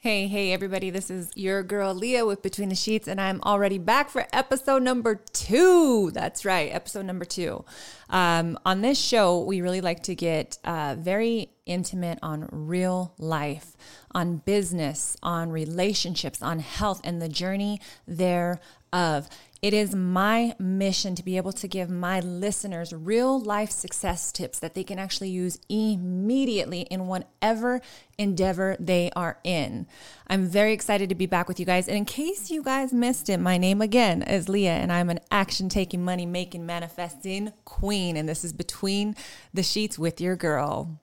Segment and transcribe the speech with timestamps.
[0.00, 0.90] Hey, hey, everybody.
[0.90, 4.84] This is your girl Leah with Between the Sheets, and I'm already back for episode
[4.84, 6.12] number two.
[6.14, 7.64] That's right, episode number two.
[8.08, 13.76] Um, on this show, we really like to get uh, very intimate on real life,
[14.12, 19.28] on business, on relationships, on health, and the journey thereof.
[19.60, 24.60] It is my mission to be able to give my listeners real life success tips
[24.60, 27.80] that they can actually use immediately in whatever
[28.18, 29.88] endeavor they are in.
[30.28, 31.88] I'm very excited to be back with you guys.
[31.88, 35.18] And in case you guys missed it, my name again is Leah, and I'm an
[35.32, 38.16] action taking, money making, manifesting queen.
[38.16, 39.16] And this is Between
[39.52, 41.00] the Sheets with your girl.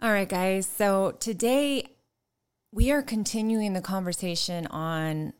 [0.00, 0.64] All right, guys.
[0.64, 1.88] So today
[2.70, 5.32] we are continuing the conversation on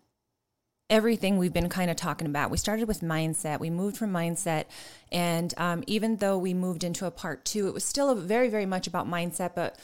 [0.91, 2.51] everything we've been kind of talking about.
[2.51, 3.61] We started with mindset.
[3.61, 4.65] We moved from mindset.
[5.13, 8.67] And um, even though we moved into a part two, it was still very, very
[8.67, 9.55] much about mindset.
[9.55, 9.79] But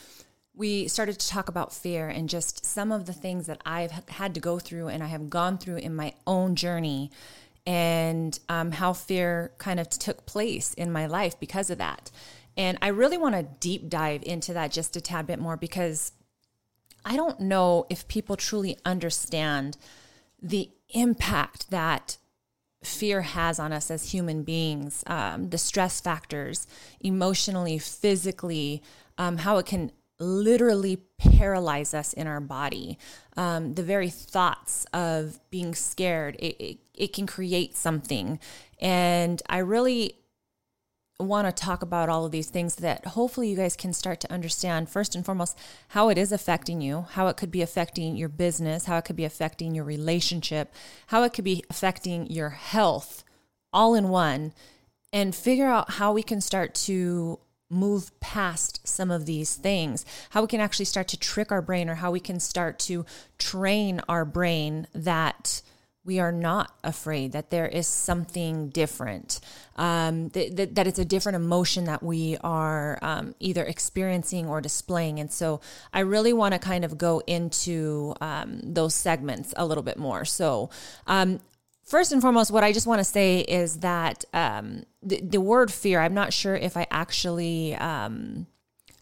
[0.56, 4.34] we started to talk about fear and just some of the things that I've had
[4.34, 7.12] to go through and I have gone through in my own journey
[7.64, 12.10] and um, how fear kind of took place in my life because of that.
[12.56, 16.12] And I really want to deep dive into that just a tad bit more because
[17.04, 19.76] I don't know if people truly understand
[20.40, 22.16] the impact that
[22.82, 26.66] fear has on us as human beings, um, the stress factors,
[27.00, 28.82] emotionally, physically,
[29.18, 32.98] um, how it can literally paralyze us in our body.
[33.36, 38.38] Um, the very thoughts of being scared, it, it, it can create something.
[38.80, 40.18] And I really
[41.20, 44.32] want to talk about all of these things that hopefully you guys can start to
[44.32, 45.56] understand first and foremost
[45.88, 49.14] how it is affecting you, how it could be affecting your business, how it could
[49.14, 50.74] be affecting your relationship,
[51.08, 53.22] how it could be affecting your health
[53.72, 54.52] all in one,
[55.12, 57.38] and figure out how we can start to
[57.70, 61.88] move past some of these things, how we can actually start to trick our brain
[61.88, 63.06] or how we can start to
[63.38, 65.62] train our brain that
[66.04, 69.40] we are not afraid that there is something different
[69.76, 74.60] um, that, that, that, it's a different emotion that we are um, either experiencing or
[74.60, 75.18] displaying.
[75.18, 75.60] And so
[75.92, 80.24] i really want to kind of go into um, those segments a little bit more.
[80.24, 80.70] So
[81.06, 81.40] um,
[81.84, 85.70] first and foremost what i just want to say is that um, the, the, word
[85.70, 88.46] fear i'm not sure if i actually um,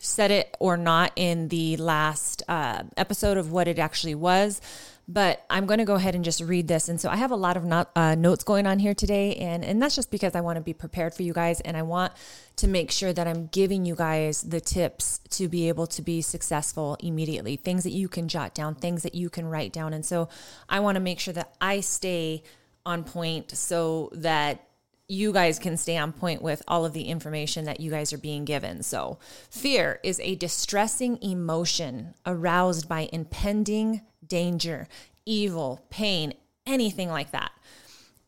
[0.01, 4.61] said it or not in the last uh, episode of what it actually was
[5.09, 6.89] but I'm going to go ahead and just read this.
[6.89, 9.37] And so I have a lot of not, uh, notes going on here today.
[9.37, 11.61] And, and that's just because I want to be prepared for you guys.
[11.61, 12.13] And I want
[12.57, 16.23] to make sure that I'm giving you guys the tips to be able to be
[16.23, 19.93] successful immediately, things that you can jot down, things that you can write down.
[19.93, 20.29] And so
[20.69, 22.43] I want to make sure that I stay
[22.87, 24.67] on point so that
[25.09, 28.19] you guys can stay on point with all of the information that you guys are
[28.19, 28.83] being given.
[28.83, 29.19] So,
[29.51, 34.01] fear is a distressing emotion aroused by impending
[34.33, 34.89] danger,
[35.27, 36.33] evil, pain,
[36.67, 37.53] anything like that.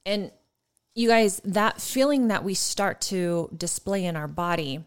[0.05, 0.31] And
[0.95, 4.85] you guys, that feeling that we start to display in our body,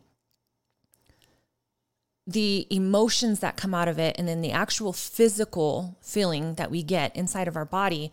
[2.28, 6.84] the emotions that come out of it, and then the actual physical feeling that we
[6.84, 8.12] get inside of our body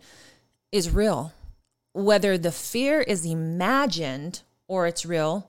[0.71, 1.31] is real.
[1.93, 5.47] Whether the fear is imagined or it's real,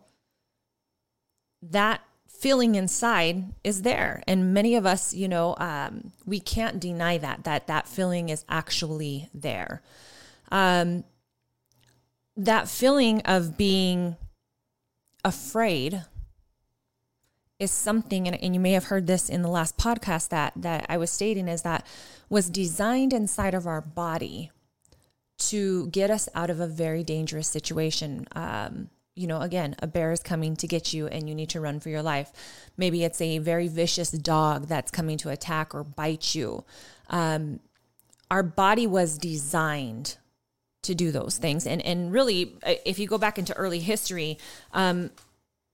[1.62, 2.02] that
[2.38, 4.22] feeling inside is there.
[4.26, 8.44] And many of us you know um, we can't deny that that that feeling is
[8.48, 9.82] actually there.
[10.50, 11.04] Um,
[12.36, 14.16] that feeling of being
[15.24, 16.04] afraid
[17.58, 20.84] is something and, and you may have heard this in the last podcast that that
[20.90, 21.84] i was stating is that
[22.28, 24.52] was designed inside of our body
[25.38, 28.26] to get us out of a very dangerous situation.
[28.32, 31.60] Um, you know, again, a bear is coming to get you and you need to
[31.60, 32.30] run for your life.
[32.76, 36.64] Maybe it's a very vicious dog that's coming to attack or bite you.
[37.08, 37.60] Um,
[38.30, 40.18] our body was designed
[40.82, 41.66] to do those things.
[41.66, 44.38] And, and really, uh, if you go back into early history,
[44.72, 45.10] um,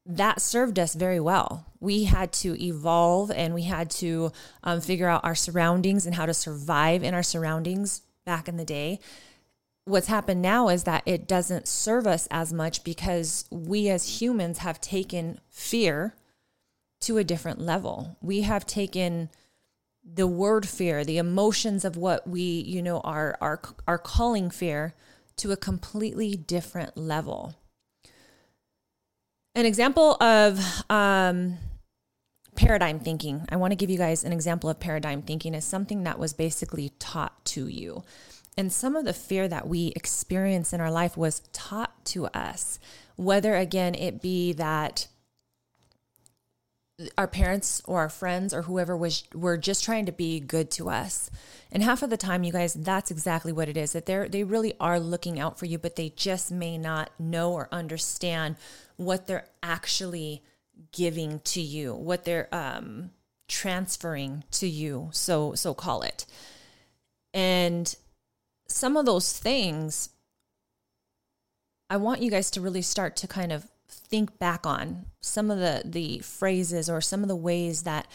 [0.07, 1.67] that served us very well.
[1.81, 6.27] We had to evolve and we had to um, figure out our surroundings and how
[6.27, 9.01] to survive in our surroundings back in the day
[9.85, 14.59] what's happened now is that it doesn't serve us as much because we as humans
[14.59, 16.15] have taken fear
[17.01, 18.17] to a different level.
[18.21, 19.29] We have taken
[20.05, 24.95] the word fear, the emotions of what we, you know, are are are calling fear
[25.37, 27.55] to a completely different level.
[29.55, 31.59] An example of um,
[32.57, 33.45] paradigm thinking.
[33.49, 36.33] I want to give you guys an example of paradigm thinking as something that was
[36.33, 38.03] basically taught to you.
[38.57, 42.79] And some of the fear that we experience in our life was taught to us,
[43.17, 45.09] whether again it be that
[47.17, 50.91] our parents or our friends or whoever was were just trying to be good to
[50.91, 51.31] us.
[51.71, 54.45] And half of the time you guys that's exactly what it is that they're they
[54.45, 58.57] really are looking out for you but they just may not know or understand
[58.97, 60.43] what they're actually
[60.93, 63.11] giving to you, what they're um
[63.49, 66.27] transferring to you, so so call it.
[67.35, 67.95] And
[68.73, 70.11] some of those things
[71.91, 75.59] I want you guys to really start to kind of think back on some of
[75.59, 78.07] the the phrases or some of the ways that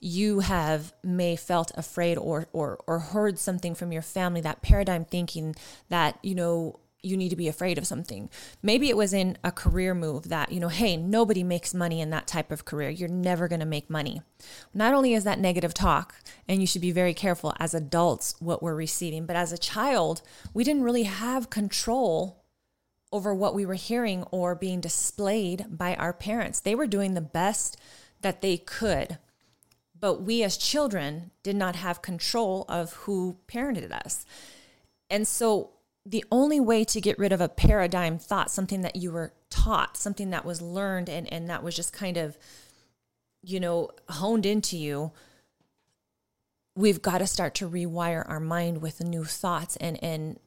[0.00, 5.04] you have may felt afraid or or or heard something from your family that paradigm
[5.04, 5.54] thinking
[5.90, 8.28] that you know you need to be afraid of something.
[8.62, 12.10] Maybe it was in a career move that, you know, hey, nobody makes money in
[12.10, 12.90] that type of career.
[12.90, 14.22] You're never going to make money.
[14.74, 16.16] Not only is that negative talk,
[16.48, 20.22] and you should be very careful as adults what we're receiving, but as a child,
[20.52, 22.42] we didn't really have control
[23.12, 26.60] over what we were hearing or being displayed by our parents.
[26.60, 27.78] They were doing the best
[28.20, 29.18] that they could.
[29.98, 34.26] But we as children did not have control of who parented us.
[35.08, 35.70] And so
[36.06, 39.96] the only way to get rid of a paradigm thought, something that you were taught,
[39.96, 42.38] something that was learned and, and that was just kind of,
[43.42, 45.10] you know, honed into you,
[46.76, 50.38] we've got to start to rewire our mind with new thoughts and and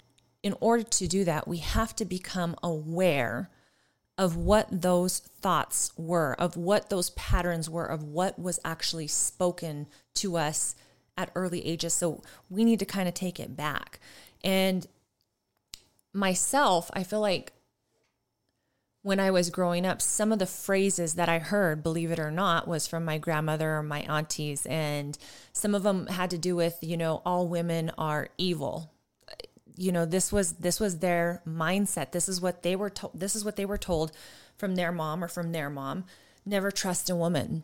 [0.41, 3.49] in order to do that, we have to become aware
[4.17, 9.87] of what those thoughts were, of what those patterns were, of what was actually spoken
[10.13, 10.75] to us
[11.17, 11.93] at early ages.
[11.93, 13.99] So we need to kind of take it back.
[14.41, 14.87] And
[16.13, 17.53] myself, I feel like
[19.01, 22.31] when I was growing up, some of the phrases that I heard, believe it or
[22.31, 24.65] not, was from my grandmother or my aunties.
[24.65, 25.17] And
[25.53, 28.91] some of them had to do with, you know, all women are evil.
[29.77, 32.11] You know this was this was their mindset.
[32.11, 34.11] This is what they were told this is what they were told
[34.57, 36.03] from their mom or from their mom.
[36.45, 37.63] Never trust a woman.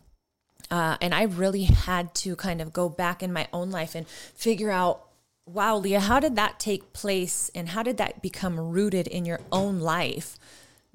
[0.72, 4.08] Uh, and i really had to kind of go back in my own life and
[4.08, 5.06] figure out
[5.46, 9.40] wow leah how did that take place and how did that become rooted in your
[9.52, 10.38] own life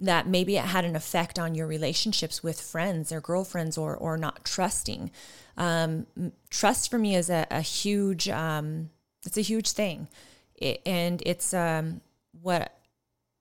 [0.00, 4.16] that maybe it had an effect on your relationships with friends or girlfriends or or
[4.16, 5.10] not trusting?
[5.56, 6.06] Um,
[6.48, 8.90] trust for me is a, a huge um,
[9.26, 10.08] it's a huge thing.
[10.54, 12.00] It, and it's um,
[12.40, 12.74] what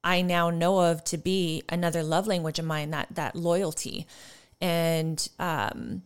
[0.03, 4.06] I now know of to be another love language of mine that that loyalty,
[4.59, 6.03] and um,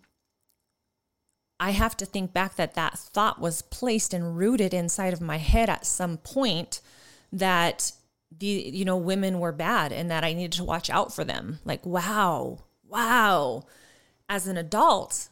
[1.59, 5.38] I have to think back that that thought was placed and rooted inside of my
[5.38, 6.81] head at some point
[7.31, 7.91] that
[8.39, 11.59] the you know women were bad and that I needed to watch out for them.
[11.63, 13.63] Like wow, wow.
[14.29, 15.29] As an adult,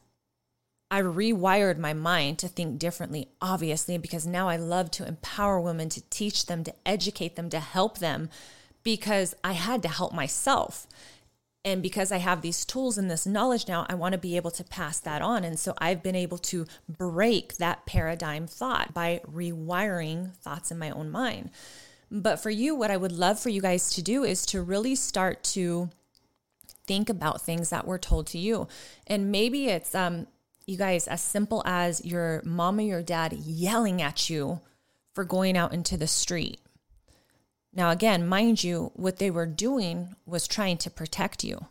[0.91, 5.88] I rewired my mind to think differently, obviously, because now I love to empower women,
[5.89, 8.29] to teach them, to educate them, to help them,
[8.83, 10.88] because I had to help myself.
[11.63, 14.50] And because I have these tools and this knowledge now, I want to be able
[14.52, 15.44] to pass that on.
[15.44, 20.90] And so I've been able to break that paradigm thought by rewiring thoughts in my
[20.90, 21.52] own mind.
[22.10, 24.96] But for you, what I would love for you guys to do is to really
[24.96, 25.90] start to
[26.88, 28.68] think about things that were told to you.
[29.06, 30.28] And maybe it's um,
[30.66, 34.62] you guys, as simple as your mom or your dad yelling at you
[35.14, 36.60] for going out into the street.
[37.73, 41.68] Now, again, mind you, what they were doing was trying to protect you.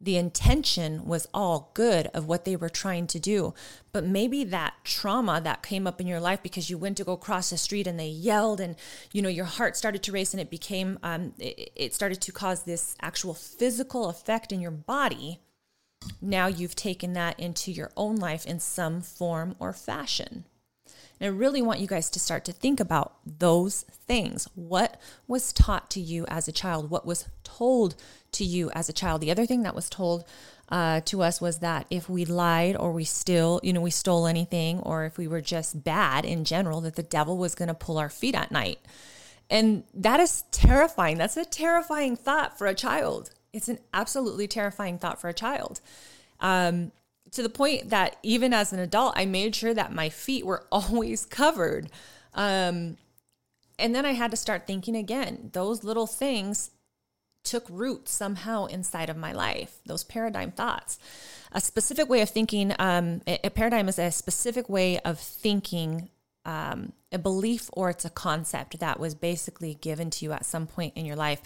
[0.00, 3.54] The intention was all good of what they were trying to do.
[3.92, 7.16] But maybe that trauma that came up in your life because you went to go
[7.16, 8.74] cross the street and they yelled and,
[9.12, 12.32] you know, your heart started to race and it became, um, it, it started to
[12.32, 15.40] cause this actual physical effect in your body
[16.20, 20.44] now you've taken that into your own life in some form or fashion.
[21.22, 24.48] And I really want you guys to start to think about those things.
[24.56, 26.90] What was taught to you as a child?
[26.90, 27.94] What was told
[28.32, 29.20] to you as a child?
[29.20, 30.24] The other thing that was told
[30.68, 34.26] uh, to us was that if we lied or we still, you know, we stole
[34.26, 37.74] anything, or if we were just bad in general, that the devil was going to
[37.74, 38.80] pull our feet at night.
[39.48, 41.18] And that is terrifying.
[41.18, 45.80] That's a terrifying thought for a child it's an absolutely terrifying thought for a child.
[46.40, 46.92] Um,
[47.32, 50.66] to the point that even as an adult, I made sure that my feet were
[50.72, 51.90] always covered.
[52.34, 52.96] Um,
[53.78, 56.70] and then I had to start thinking again, those little things
[57.44, 60.98] took root somehow inside of my life, those paradigm thoughts.
[61.50, 66.08] A specific way of thinking, um, a paradigm is a specific way of thinking,
[66.44, 70.66] um, a belief or it's a concept that was basically given to you at some
[70.66, 71.42] point in your life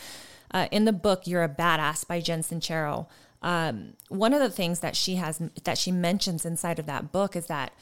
[0.53, 3.07] uh, in the book You're a Badass by Jen Sincero,
[3.43, 7.37] um, one of the things that she has that she mentions inside of that book
[7.37, 7.73] is that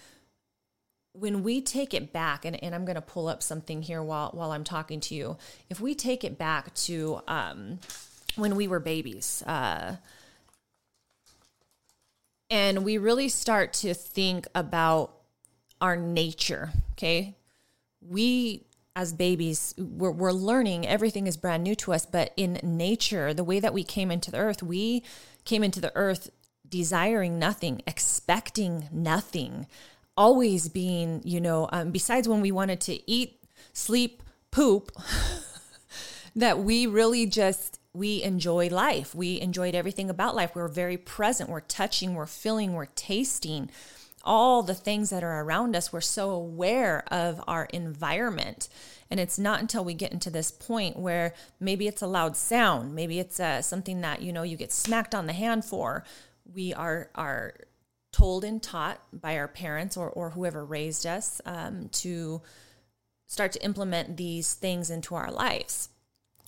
[1.12, 4.30] when we take it back, and, and I'm going to pull up something here while
[4.32, 5.36] while I'm talking to you.
[5.70, 7.78] If we take it back to um,
[8.36, 9.96] when we were babies, uh,
[12.50, 15.14] and we really start to think about
[15.80, 17.36] our nature, okay,
[18.00, 18.64] we
[18.96, 22.06] as babies, we're, we're learning everything is brand new to us.
[22.06, 25.02] But in nature, the way that we came into the earth, we
[25.44, 26.30] came into the earth
[26.68, 29.66] desiring nothing, expecting nothing,
[30.16, 34.90] always being, you know, um, besides when we wanted to eat, sleep, poop,
[36.36, 39.14] that we really just we enjoy life.
[39.14, 40.54] We enjoyed everything about life.
[40.56, 41.48] We were very present.
[41.48, 43.70] We're touching, we're feeling, we're tasting
[44.24, 45.92] all the things that are around us.
[45.92, 48.68] We're so aware of our environment.
[49.10, 52.94] And it's not until we get into this point where maybe it's a loud sound,
[52.94, 56.04] maybe it's uh, something that you know you get smacked on the hand for.
[56.52, 57.54] We are are
[58.12, 62.42] told and taught by our parents or or whoever raised us um, to
[63.26, 65.90] start to implement these things into our lives.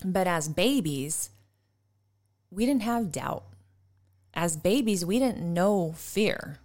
[0.05, 1.31] But as babies,
[2.51, 3.45] we didn't have doubt.
[4.35, 6.59] As babies, we didn't know fear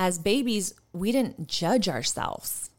[0.00, 2.70] as babies, we didn't judge ourselves.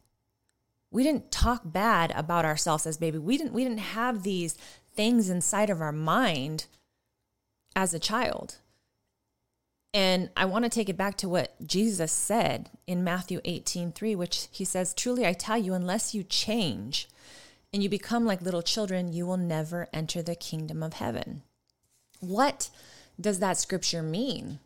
[0.90, 3.16] We didn't talk bad about ourselves as baby.
[3.16, 4.58] We didn't we didn't have these
[4.96, 6.66] things inside of our mind
[7.76, 8.56] as a child.
[9.94, 14.16] And I want to take it back to what Jesus said in Matthew 18, 3,
[14.16, 17.08] which he says, Truly I tell you, unless you change
[17.72, 21.42] and you become like little children, you will never enter the kingdom of heaven.
[22.18, 22.68] What
[23.20, 24.58] does that scripture mean?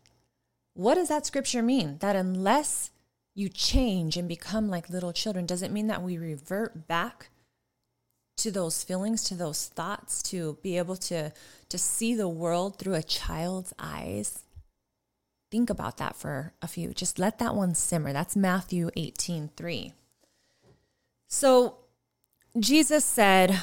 [0.77, 1.97] What does that scripture mean?
[2.01, 2.91] That unless
[3.33, 7.31] you change and become like little children, does it mean that we revert back
[8.37, 11.33] to those feelings, to those thoughts, to be able to,
[11.69, 14.43] to see the world through a child's eyes?
[15.49, 16.93] Think about that for a few.
[16.93, 18.13] Just let that one simmer.
[18.13, 19.93] That's Matthew 18 3.
[21.27, 21.77] So
[22.59, 23.59] Jesus said,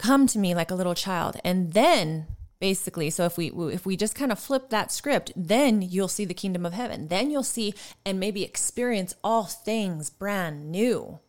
[0.00, 1.36] Come to me like a little child.
[1.44, 2.26] And then
[2.60, 3.10] basically.
[3.10, 6.34] So if we if we just kind of flip that script then you'll see the
[6.34, 7.08] kingdom of heaven.
[7.08, 7.74] Then you'll see
[8.04, 11.20] and maybe experience all things brand new.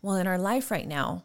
[0.00, 1.24] Well in our life right now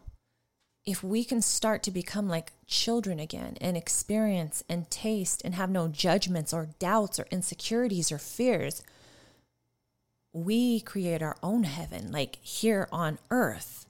[0.86, 5.68] if we can start to become like children again and experience and taste and have
[5.68, 8.82] no judgments or doubts or insecurities or fears
[10.32, 13.86] we create our own heaven like here on earth.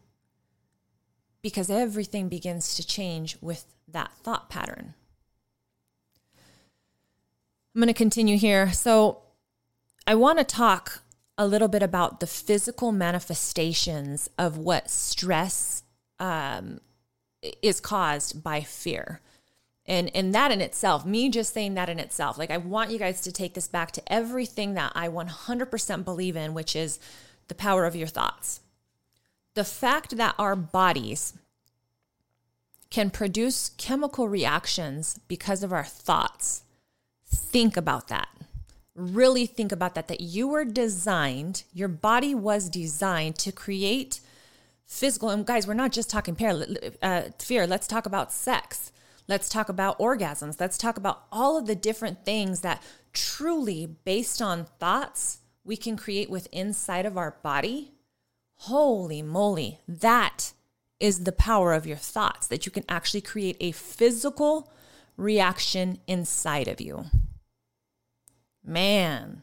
[1.42, 4.94] Because everything begins to change with that thought pattern
[7.78, 8.72] I'm going to continue here.
[8.72, 9.22] So,
[10.04, 11.02] I want to talk
[11.36, 15.84] a little bit about the physical manifestations of what stress
[16.18, 16.80] um,
[17.62, 19.20] is caused by fear.
[19.86, 22.98] And, and that in itself, me just saying that in itself, like I want you
[22.98, 26.98] guys to take this back to everything that I 100% believe in, which is
[27.46, 28.58] the power of your thoughts.
[29.54, 31.34] The fact that our bodies
[32.90, 36.64] can produce chemical reactions because of our thoughts
[37.28, 38.28] think about that.
[38.94, 44.20] Really think about that, that you were designed, your body was designed to create
[44.86, 45.30] physical.
[45.30, 46.36] And guys, we're not just talking
[47.02, 47.66] uh, fear.
[47.66, 48.90] Let's talk about sex.
[49.28, 50.58] Let's talk about orgasms.
[50.58, 52.82] Let's talk about all of the different things that
[53.12, 57.92] truly, based on thoughts, we can create with inside of our body.
[58.62, 60.52] Holy moly, that
[60.98, 64.72] is the power of your thoughts, that you can actually create a physical
[65.18, 67.04] reaction inside of you.
[68.64, 69.42] Man.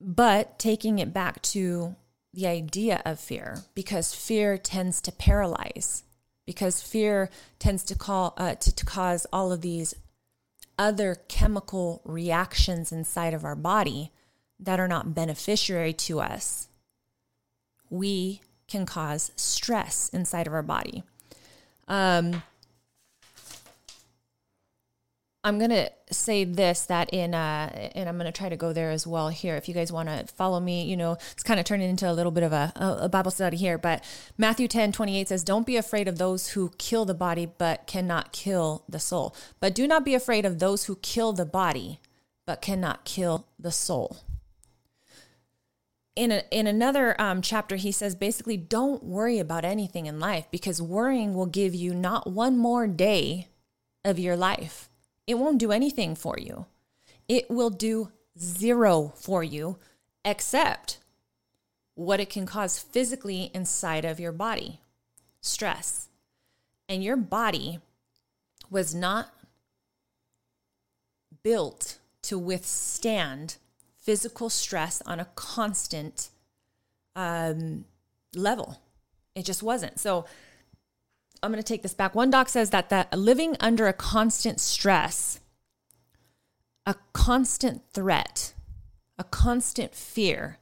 [0.00, 1.94] But taking it back to
[2.34, 6.02] the idea of fear, because fear tends to paralyze,
[6.44, 9.94] because fear tends to call uh, to, to cause all of these
[10.78, 14.12] other chemical reactions inside of our body
[14.60, 16.68] that are not beneficiary to us.
[17.88, 21.04] We can cause stress inside of our body.
[21.88, 22.42] Um,
[25.46, 29.06] I'm to say this that in, uh, and I'm to try to go there as
[29.06, 29.54] well here.
[29.54, 32.12] If you guys want to follow me, you know, it's kind of turning into a
[32.12, 33.78] little bit of a, a Bible study here.
[33.78, 34.02] But
[34.36, 38.32] Matthew 10 28 says, Don't be afraid of those who kill the body, but cannot
[38.32, 39.36] kill the soul.
[39.60, 42.00] But do not be afraid of those who kill the body,
[42.44, 44.16] but cannot kill the soul.
[46.16, 50.46] In, a, in another um, chapter, he says basically, don't worry about anything in life
[50.50, 53.46] because worrying will give you not one more day
[54.04, 54.88] of your life
[55.26, 56.66] it won't do anything for you.
[57.28, 59.78] It will do zero for you,
[60.24, 60.98] except
[61.94, 64.80] what it can cause physically inside of your body
[65.40, 66.08] stress.
[66.88, 67.80] And your body
[68.70, 69.32] was not
[71.42, 73.56] built to withstand
[73.96, 76.30] physical stress on a constant
[77.16, 77.84] um,
[78.34, 78.80] level.
[79.34, 79.98] It just wasn't.
[79.98, 80.26] So
[81.42, 82.14] I'm going to take this back.
[82.14, 85.40] One doc says that that living under a constant stress,
[86.84, 88.54] a constant threat,
[89.18, 90.58] a constant fear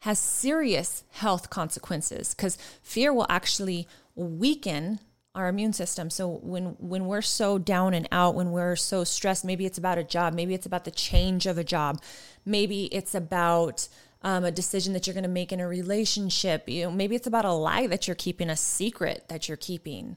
[0.00, 5.00] has serious health consequences because fear will actually weaken
[5.34, 6.10] our immune system.
[6.10, 9.98] So when when we're so down and out, when we're so stressed, maybe it's about
[9.98, 12.02] a job, maybe it's about the change of a job,
[12.44, 13.88] maybe it's about
[14.22, 16.68] um, a decision that you're going to make in a relationship.
[16.68, 20.16] You know, maybe it's about a lie that you're keeping, a secret that you're keeping.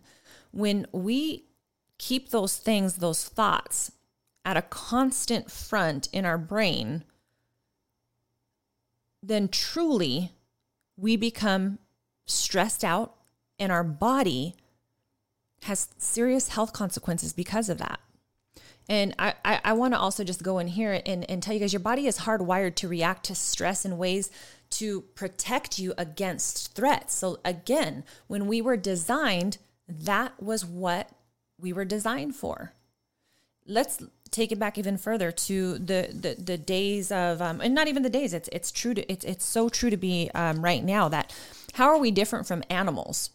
[0.51, 1.45] When we
[1.97, 3.91] keep those things, those thoughts
[4.45, 7.03] at a constant front in our brain,
[9.21, 10.31] then truly
[10.97, 11.79] we become
[12.25, 13.15] stressed out
[13.57, 14.55] and our body
[15.63, 17.99] has serious health consequences because of that.
[18.89, 21.59] And I, I, I want to also just go in here and, and tell you
[21.59, 24.29] guys your body is hardwired to react to stress in ways
[24.71, 27.13] to protect you against threats.
[27.13, 31.09] So, again, when we were designed, that was what
[31.59, 32.73] we were designed for.
[33.65, 37.87] Let's take it back even further to the the, the days of um, and not
[37.87, 40.83] even the days it's it's true to it's it's so true to be um, right
[40.83, 41.31] now that
[41.73, 43.29] how are we different from animals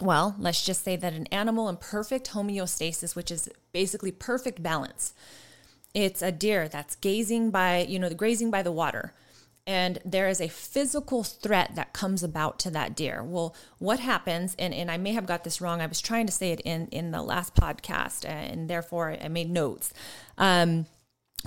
[0.00, 5.14] well, let's just say that an animal in perfect homeostasis, which is basically perfect balance,
[5.94, 9.12] it's a deer that's gazing by, you know, grazing by the water.
[9.66, 13.22] And there is a physical threat that comes about to that deer.
[13.24, 16.32] Well, what happens, and, and I may have got this wrong, I was trying to
[16.32, 19.92] say it in, in the last podcast, and therefore I made notes.
[20.38, 20.86] Um,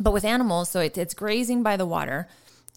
[0.01, 2.27] but with animals, so it, it's grazing by the water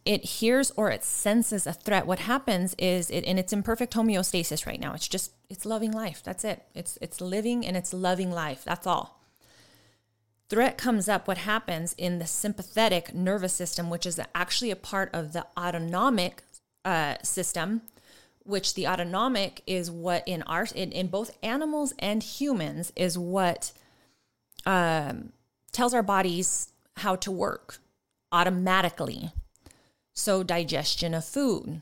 [0.04, 3.94] it hears or it senses a threat, what happens is it and it's in perfect
[3.94, 4.94] homeostasis right now.
[4.94, 6.23] It's just it's loving life.
[6.25, 6.64] That's it.
[6.75, 8.64] It's it's living and it's loving life.
[8.64, 9.21] That's all.
[10.49, 15.09] Threat comes up, what happens in the sympathetic nervous system, which is actually a part
[15.14, 16.42] of the autonomic
[16.85, 17.81] uh, system,
[18.42, 23.72] which the autonomic is what in our in, in both animals and humans is what
[24.66, 25.33] um,
[25.70, 27.79] tells our bodies how to work
[28.33, 29.31] automatically
[30.14, 31.81] so, digestion of food,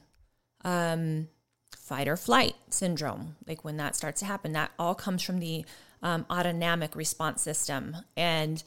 [0.64, 1.28] um,
[1.76, 5.64] fight or flight syndrome, like when that starts to happen, that all comes from the
[6.02, 7.96] um, autonomic response system.
[8.16, 8.62] And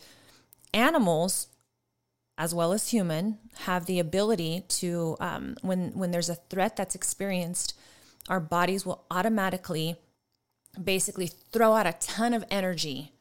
[0.74, 1.48] animals,
[2.38, 6.96] as well as human, have the ability to, um, when when there's a threat that's
[6.96, 7.74] experienced,
[8.28, 9.96] our bodies will automatically,
[10.82, 13.14] basically, throw out a ton of energy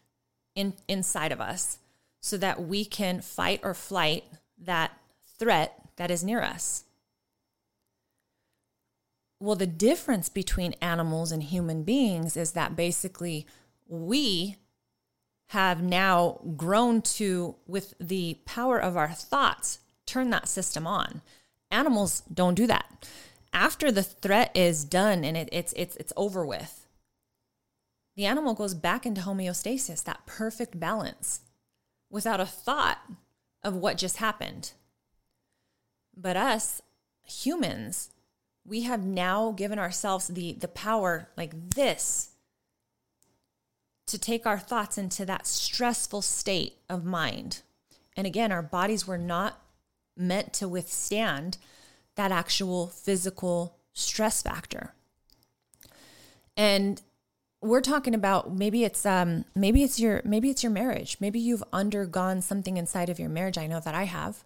[0.55, 1.79] in inside of us,
[2.21, 4.25] so that we can fight or flight
[4.59, 4.93] that
[5.39, 6.85] threat that is near us.
[9.41, 13.47] Well, the difference between animals and human beings is that basically
[13.89, 14.57] we
[15.49, 21.23] have now grown to, with the power of our thoughts, turn that system on.
[21.71, 23.09] Animals don't do that.
[23.53, 26.87] After the threat is done and it, it's it's it's over with,
[28.17, 31.41] the animal goes back into homeostasis, that perfect balance,
[32.11, 32.99] without a thought
[33.63, 34.73] of what just happened.
[36.17, 36.83] But us
[37.25, 38.11] humans,
[38.65, 42.31] we have now given ourselves the the power like this
[44.07, 47.63] to take our thoughts into that stressful state of mind.
[48.17, 49.61] And again, our bodies were not
[50.17, 51.57] meant to withstand
[52.17, 54.95] that actual physical stress factor.
[56.57, 57.01] And
[57.63, 61.17] we're talking about maybe it's um maybe it's your maybe it's your marriage.
[61.21, 63.57] Maybe you've undergone something inside of your marriage.
[63.57, 64.45] I know that I have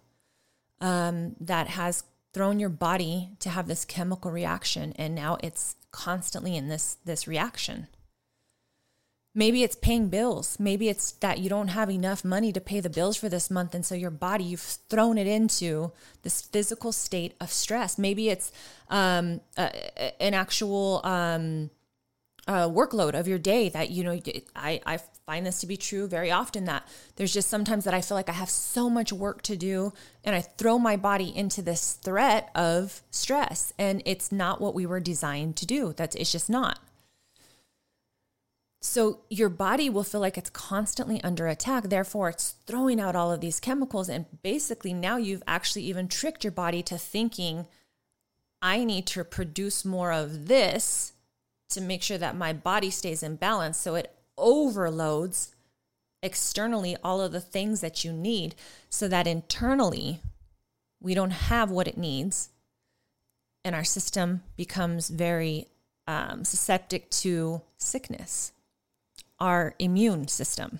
[0.81, 6.55] um, that has thrown your body to have this chemical reaction and now it's constantly
[6.55, 7.87] in this this reaction.
[9.33, 10.59] Maybe it's paying bills.
[10.59, 13.75] Maybe it's that you don't have enough money to pay the bills for this month
[13.75, 15.91] and so your body you've thrown it into
[16.23, 17.97] this physical state of stress.
[17.97, 18.51] Maybe it's
[18.89, 21.69] um, an actual um,
[22.47, 24.19] uh, workload of your day that you know
[24.55, 26.87] I, I find this to be true very often that
[27.17, 29.91] there's just sometimes that i feel like i have so much work to do
[30.23, 34.85] and i throw my body into this threat of stress and it's not what we
[34.85, 35.93] were designed to do.
[35.95, 36.79] That's it's just not.
[38.81, 41.85] So your body will feel like it's constantly under attack.
[41.85, 46.43] Therefore it's throwing out all of these chemicals and basically now you've actually even tricked
[46.43, 47.65] your body to thinking
[48.61, 51.13] i need to produce more of this
[51.69, 53.77] to make sure that my body stays in balance.
[53.77, 55.55] So it overloads
[56.23, 58.55] externally all of the things that you need
[58.89, 60.21] so that internally
[60.99, 62.49] we don't have what it needs
[63.63, 65.67] and our system becomes very
[66.07, 68.53] um, susceptible to sickness,
[69.39, 70.79] our immune system.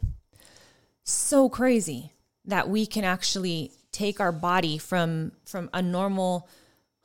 [1.04, 2.14] So crazy
[2.46, 6.48] that we can actually take our body from from a normal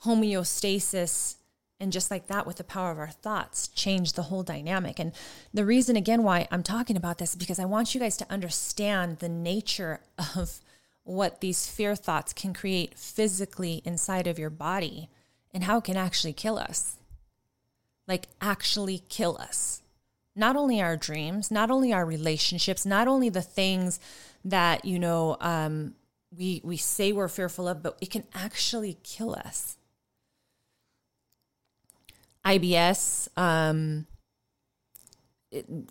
[0.05, 1.37] homeostasis
[1.83, 5.01] and just like that with the power of our thoughts change the whole dynamic.
[5.01, 5.13] And
[5.53, 8.33] the reason again why i'm talking about this is because i want you guys to
[8.33, 10.01] understand the nature
[10.37, 10.61] of
[11.03, 15.09] what these fear thoughts can create physically inside of your body
[15.53, 16.97] and how it can actually kill us.
[18.07, 19.83] Like actually kill us.
[20.37, 23.99] Not only our dreams not only our relationships not only the things
[24.45, 25.95] that you know um,
[26.31, 29.77] we we say we're fearful of but it can actually kill us
[32.45, 34.07] IBS, um,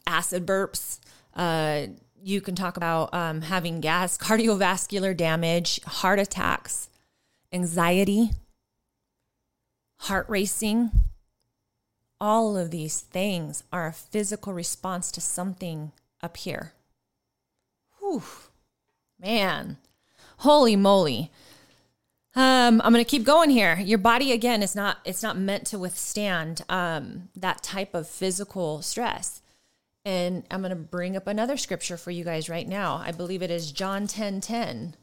[0.06, 1.00] acid burps.
[1.36, 1.88] Uh,
[2.24, 6.90] you can talk about um, having gas, cardiovascular damage, heart attacks,
[7.52, 8.32] anxiety,
[10.02, 10.92] heart racing.
[12.20, 16.74] All of these things are a physical response to something up here.
[18.00, 18.24] Whew,
[19.20, 19.78] man,
[20.38, 21.32] holy moly.
[22.34, 23.78] Um, I'm going to keep going here.
[23.80, 28.82] Your body again is not it's not meant to withstand um, that type of physical
[28.82, 29.42] stress.
[30.06, 33.02] And I'm going to bring up another scripture for you guys right now.
[33.06, 34.96] I believe it is John 10 10.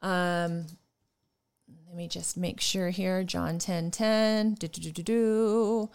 [0.00, 0.66] Um,
[1.86, 3.24] let me just make sure here.
[3.24, 4.54] John 10 10.
[4.54, 5.90] Do, do, do, do.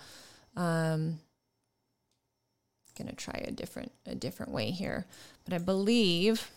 [0.56, 1.20] Um,
[2.98, 5.06] gonna try a different a different way here.
[5.46, 6.52] But I believe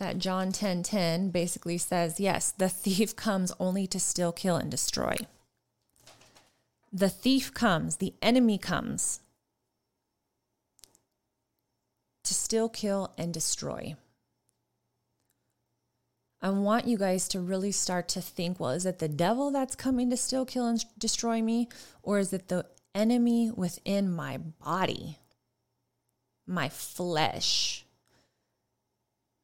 [0.00, 4.56] that John 10:10 10, 10 basically says, yes, the thief comes only to steal, kill
[4.56, 5.16] and destroy.
[6.92, 9.20] The thief comes, the enemy comes
[12.24, 13.94] to steal, kill and destroy.
[16.42, 19.76] I want you guys to really start to think, well, is it the devil that's
[19.76, 21.68] coming to steal, kill and destroy me
[22.02, 25.18] or is it the enemy within my body?
[26.46, 27.84] My flesh?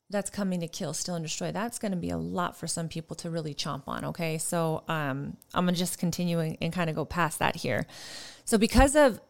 [0.09, 1.51] That's coming to kill, steal, and destroy.
[1.51, 4.05] That's going to be a lot for some people to really chomp on.
[4.05, 4.38] Okay.
[4.38, 7.87] So um, I'm going to just continue and, and kind of go past that here.
[8.45, 9.21] So because of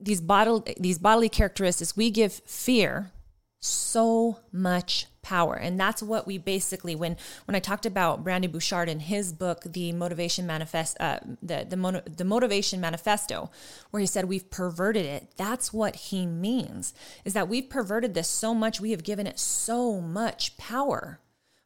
[0.00, 3.12] these bodily, these bodily characteristics, we give fear
[3.60, 5.56] so much power.
[5.56, 9.62] And that's what we basically when when i talked about Brendon Burchard in his book
[9.64, 13.50] the motivation manifest uh, the the, the motivation manifesto
[13.90, 15.32] where he said we've perverted it.
[15.36, 19.40] That's what he means is that we've perverted this so much we have given it
[19.40, 21.18] so much power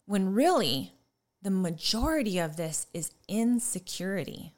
[0.07, 0.94] when really
[1.42, 4.55] the majority of this is insecurity.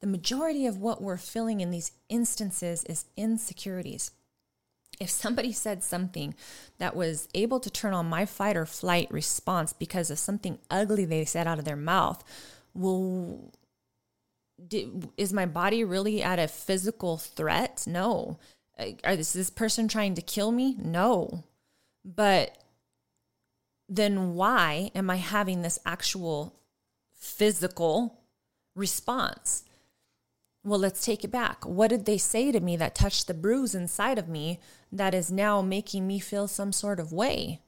[0.00, 4.10] The majority of what we're feeling in these instances is insecurities
[5.00, 6.34] if somebody said something
[6.78, 11.04] that was able to turn on my fight or flight response because of something ugly
[11.04, 12.22] they said out of their mouth,
[12.74, 13.52] well,
[14.66, 17.84] did, is my body really at a physical threat?
[17.86, 18.38] No.
[19.04, 20.76] Are this this person trying to kill me?
[20.78, 21.44] No.
[22.04, 22.56] But
[23.88, 26.54] then why am I having this actual
[27.12, 28.20] physical
[28.74, 29.64] response?
[30.66, 31.66] Well, let's take it back.
[31.66, 35.30] What did they say to me that touched the bruise inside of me that is
[35.30, 37.60] now making me feel some sort of way?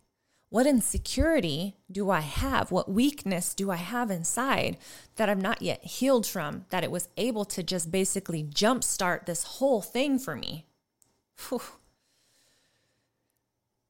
[0.49, 2.71] What insecurity do I have?
[2.71, 4.79] What weakness do I have inside
[5.17, 6.65] that I'm not yet healed from?
[6.71, 10.65] That it was able to just basically jumpstart this whole thing for me.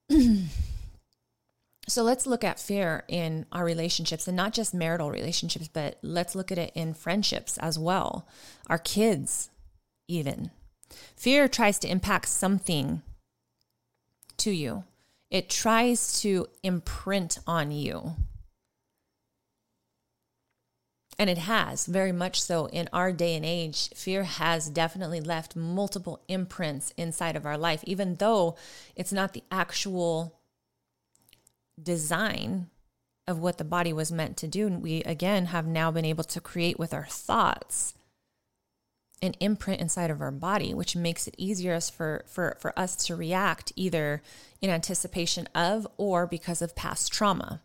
[1.89, 6.35] So let's look at fear in our relationships and not just marital relationships, but let's
[6.35, 8.27] look at it in friendships as well,
[8.69, 9.51] our kids,
[10.09, 10.51] even.
[11.17, 13.03] Fear tries to impact something
[14.39, 14.85] to you,
[15.31, 18.15] it tries to imprint on you.
[21.19, 23.89] And it has very much so in our day and age.
[23.95, 28.55] Fear has definitely left multiple imprints inside of our life, even though
[28.95, 30.39] it's not the actual
[31.81, 32.69] design
[33.27, 34.67] of what the body was meant to do.
[34.67, 37.95] And we, again, have now been able to create with our thoughts
[39.23, 43.17] an imprint inside of our body, which makes it easier for, for, for us to
[43.17, 44.23] react either
[44.61, 47.61] in anticipation of or because of past trauma.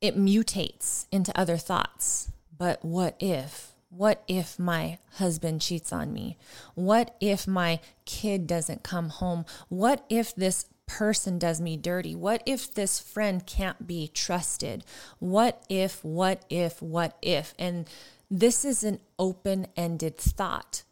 [0.00, 2.30] It mutates into other thoughts.
[2.56, 3.72] But what if?
[3.88, 6.36] What if my husband cheats on me?
[6.74, 9.46] What if my kid doesn't come home?
[9.68, 12.14] What if this person does me dirty?
[12.14, 14.84] What if this friend can't be trusted?
[15.18, 17.54] What if, what if, what if?
[17.58, 17.88] And
[18.30, 20.82] this is an open ended thought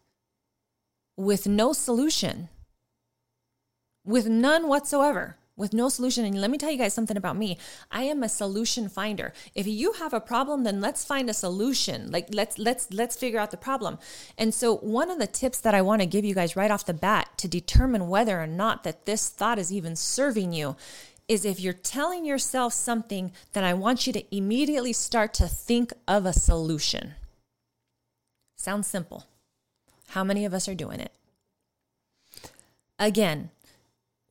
[1.16, 2.48] with no solution,
[4.04, 5.36] with none whatsoever.
[5.56, 6.24] With no solution.
[6.24, 7.58] And let me tell you guys something about me.
[7.90, 9.32] I am a solution finder.
[9.54, 12.10] If you have a problem, then let's find a solution.
[12.10, 13.98] Like let's let's let's figure out the problem.
[14.36, 16.86] And so one of the tips that I want to give you guys right off
[16.86, 20.76] the bat to determine whether or not that this thought is even serving you
[21.26, 25.92] is if you're telling yourself something, then I want you to immediately start to think
[26.06, 27.14] of a solution.
[28.56, 29.26] Sounds simple.
[30.08, 31.12] How many of us are doing it?
[32.98, 33.50] Again,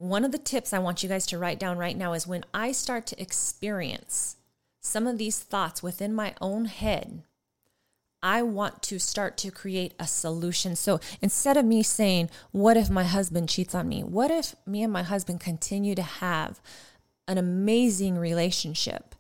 [0.04, 2.44] one of the tips I want you guys to write down right now is when
[2.54, 4.36] I start to experience
[4.82, 7.24] some of these thoughts within my own head,
[8.22, 10.76] I want to start to create a solution.
[10.76, 14.04] So instead of me saying, What if my husband cheats on me?
[14.04, 16.60] What if me and my husband continue to have
[17.26, 19.16] an amazing relationship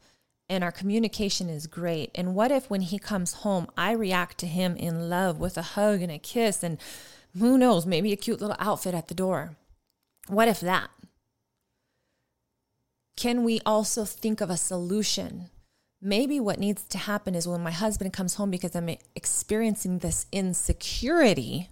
[0.50, 2.12] and our communication is great?
[2.13, 5.62] And what if when he comes home, I react to him in love with a
[5.62, 6.78] hug and a kiss and
[7.39, 9.56] who knows, maybe a cute little outfit at the door?
[10.28, 10.90] What if that?
[13.16, 15.50] Can we also think of a solution?
[16.02, 20.26] Maybe what needs to happen is when my husband comes home because I'm experiencing this
[20.32, 21.70] insecurity,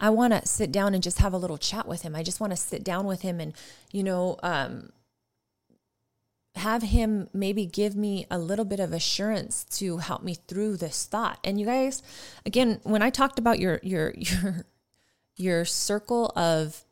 [0.00, 2.16] I want to sit down and just have a little chat with him.
[2.16, 3.52] I just want to sit down with him and,
[3.92, 4.90] you know, um,
[6.56, 11.04] have him maybe give me a little bit of assurance to help me through this
[11.04, 11.38] thought.
[11.44, 12.02] And you guys,
[12.46, 14.66] again, when I talked about your your your
[15.36, 16.84] your circle of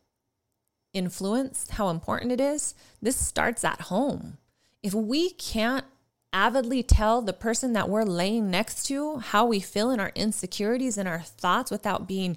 [0.93, 4.39] influence, how important it is, this starts at home.
[4.83, 5.85] If we can't
[6.33, 10.97] avidly tell the person that we're laying next to how we feel in our insecurities
[10.97, 12.37] and our thoughts without being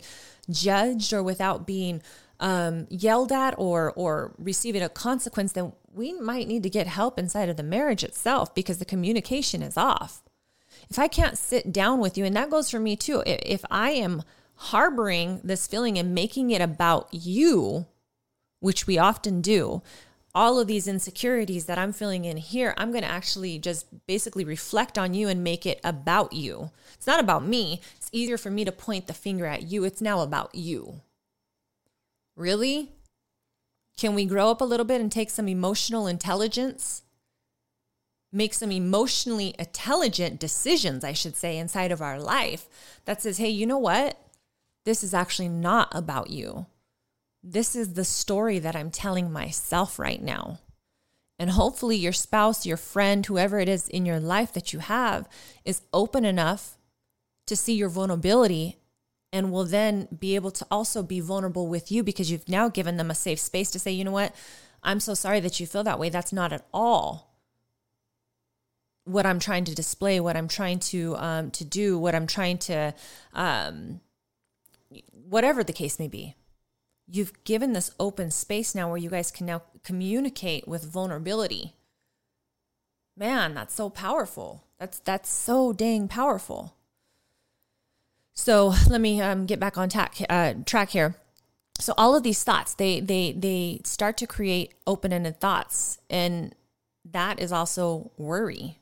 [0.50, 2.02] judged or without being
[2.40, 7.18] um, yelled at or or receiving a consequence, then we might need to get help
[7.18, 10.22] inside of the marriage itself because the communication is off.
[10.90, 13.92] If I can't sit down with you, and that goes for me too, if I
[13.92, 14.24] am
[14.56, 17.86] harboring this feeling and making it about you,
[18.60, 19.82] which we often do,
[20.36, 24.44] all of these insecurities that I'm feeling in here, I'm going to actually just basically
[24.44, 26.72] reflect on you and make it about you.
[26.94, 27.80] It's not about me.
[27.96, 29.86] It's easier for me to point the finger at you.
[29.86, 31.02] It's now about you.
[32.36, 32.92] Really?
[33.98, 37.04] Can we grow up a little bit and take some emotional intelligence?
[38.34, 42.68] Make some emotionally intelligent decisions, I should say, inside of our life
[43.06, 44.20] that says, hey, you know what?
[44.84, 46.66] This is actually not about you.
[47.48, 50.62] This is the story that I'm telling myself right now.
[51.38, 55.30] And hopefully, your spouse, your friend, whoever it is in your life that you have,
[55.64, 56.80] is open enough
[57.46, 58.80] to see your vulnerability
[59.32, 62.98] and will then be able to also be vulnerable with you because you've now given
[62.98, 64.34] them a safe space to say, you know what,
[64.82, 66.10] I'm so sorry that you feel that way.
[66.10, 67.36] That's not at all
[69.04, 72.58] what I'm trying to display, what I'm trying to um, to do, what I'm trying
[72.60, 72.96] to,
[73.34, 74.02] um,
[75.12, 76.34] whatever the case may be
[77.08, 81.74] you've given this open space now where you guys can now communicate with vulnerability.
[83.18, 84.66] Man, that's so powerful.
[84.80, 86.76] That's that's so dang powerful.
[88.36, 91.16] So let me um, get back on tack, uh, track here.
[91.80, 96.54] So all of these thoughts, they they they start to create open-ended thoughts, and
[97.10, 98.80] that is also worry.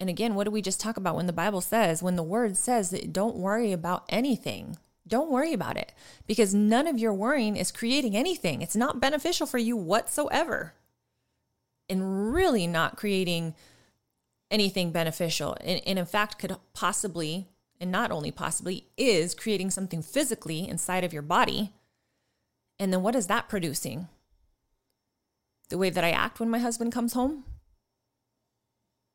[0.00, 2.56] And again, what do we just talk about when the Bible says, when the Word
[2.56, 4.76] says that don't worry about anything?
[5.08, 5.92] Don't worry about it
[6.26, 8.62] because none of your worrying is creating anything.
[8.62, 10.74] It's not beneficial for you whatsoever.
[11.88, 13.54] And really not creating
[14.50, 15.56] anything beneficial.
[15.62, 17.48] And, and in fact, could possibly,
[17.80, 21.72] and not only possibly, is creating something physically inside of your body.
[22.78, 24.08] And then what is that producing?
[25.70, 27.44] The way that I act when my husband comes home?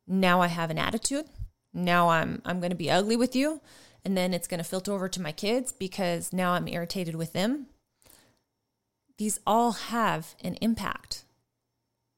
[0.07, 1.25] Now I have an attitude.
[1.73, 3.61] Now I'm I'm going to be ugly with you
[4.05, 7.33] and then it's going to filter over to my kids because now I'm irritated with
[7.33, 7.67] them.
[9.17, 11.23] These all have an impact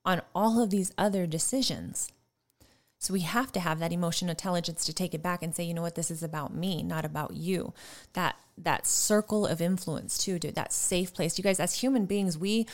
[0.04, 2.12] on all of these other decisions.
[3.00, 5.74] So we have to have that emotional intelligence to take it back and say, you
[5.74, 7.74] know what, this is about me, not about you.
[8.14, 11.38] That that circle of influence too, dude, that safe place.
[11.38, 12.66] You guys, as human beings, we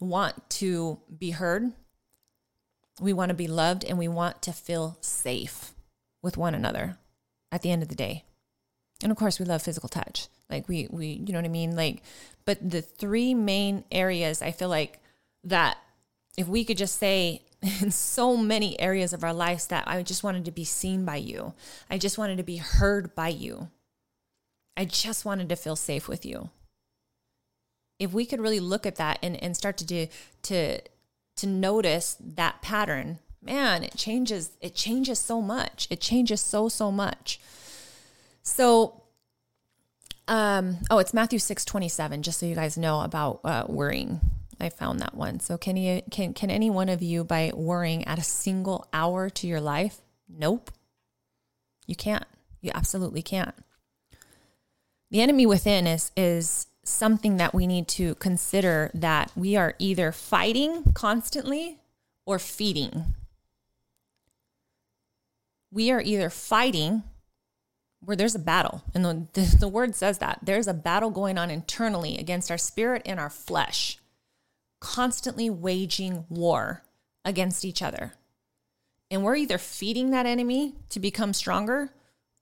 [0.00, 1.72] want to be heard.
[3.00, 5.72] We want to be loved and we want to feel safe
[6.22, 6.98] with one another
[7.52, 8.24] at the end of the day
[9.02, 10.28] and of course we love physical touch.
[10.50, 11.76] Like we we you know what i mean?
[11.76, 12.02] Like
[12.44, 15.00] but the three main areas i feel like
[15.44, 15.76] that
[16.38, 17.42] if we could just say
[17.82, 21.16] in so many areas of our lives that i just wanted to be seen by
[21.16, 21.52] you.
[21.90, 23.68] I just wanted to be heard by you.
[24.76, 26.50] I just wanted to feel safe with you.
[27.98, 30.06] If we could really look at that and, and start to do
[30.42, 30.80] to
[31.36, 35.86] to notice that pattern man it changes it changes so much.
[35.90, 37.40] It changes so so much
[38.48, 39.02] so,
[40.26, 44.20] um, oh, it's Matthew 6 27, just so you guys know about uh, worrying.
[44.60, 45.40] I found that one.
[45.40, 49.30] So can you can can any one of you by worrying add a single hour
[49.30, 49.98] to your life?
[50.28, 50.72] Nope.
[51.86, 52.24] You can't.
[52.60, 53.54] You absolutely can't.
[55.10, 60.10] The enemy within is is something that we need to consider that we are either
[60.10, 61.78] fighting constantly
[62.26, 63.14] or feeding.
[65.70, 67.04] We are either fighting
[68.04, 71.36] where there's a battle, and the, the, the, word says that there's a battle going
[71.36, 73.98] on internally against our spirit and our flesh,
[74.80, 76.82] constantly waging war
[77.24, 78.12] against each other.
[79.10, 81.90] And we're either feeding that enemy to become stronger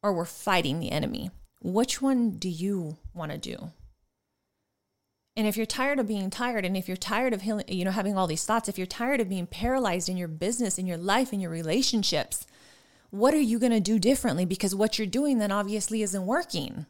[0.03, 1.31] or we're fighting the enemy.
[1.63, 3.71] Which one do you want to do?
[5.37, 8.17] And if you're tired of being tired, and if you're tired of you know having
[8.17, 11.33] all these thoughts, if you're tired of being paralyzed in your business, in your life,
[11.33, 12.47] in your relationships,
[13.17, 14.45] what are you going to do differently?
[14.45, 16.87] Because what you're doing then obviously isn't working.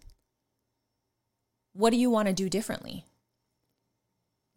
[1.73, 3.05] What do you want to do differently?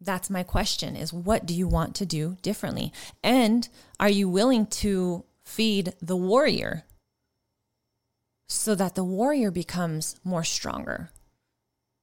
[0.00, 2.92] That's my question is what do you want to do differently?
[3.22, 6.84] And are you willing to feed the warrior
[8.48, 11.10] so that the warrior becomes more stronger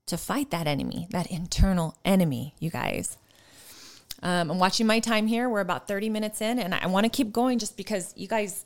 [0.06, 3.18] to fight that enemy, that internal enemy, you guys?
[4.22, 5.50] Um, I'm watching my time here.
[5.50, 8.66] We're about 30 minutes in, and I want to keep going just because you guys,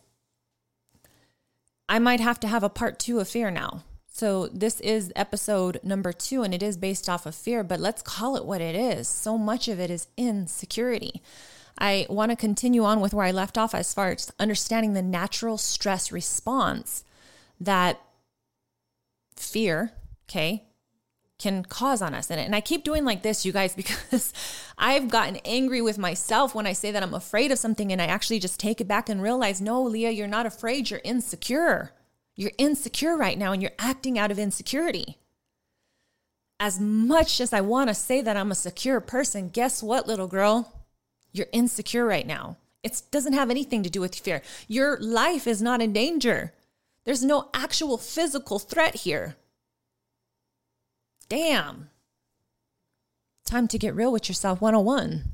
[1.91, 3.83] I might have to have a part two of fear now.
[4.07, 8.01] So, this is episode number two, and it is based off of fear, but let's
[8.01, 9.09] call it what it is.
[9.09, 11.21] So much of it is insecurity.
[11.77, 15.01] I want to continue on with where I left off as far as understanding the
[15.01, 17.03] natural stress response
[17.59, 17.99] that
[19.35, 19.91] fear,
[20.29, 20.63] okay,
[21.41, 22.29] can cause on us.
[22.29, 24.33] And, and I keep doing like this, you guys, because
[24.77, 28.05] I've gotten angry with myself when I say that I'm afraid of something and I
[28.05, 31.91] actually just take it back and realize, no, Leah, you're not afraid, you're insecure.
[32.35, 35.17] You're insecure right now and you're acting out of insecurity.
[36.59, 40.27] As much as I want to say that I'm a secure person, guess what, little
[40.27, 40.85] girl?
[41.31, 42.57] You're insecure right now.
[42.83, 44.41] It doesn't have anything to do with fear.
[44.67, 46.53] Your life is not in danger.
[47.03, 49.35] There's no actual physical threat here.
[51.31, 51.89] Damn.
[53.45, 55.31] Time to get real with yourself 101.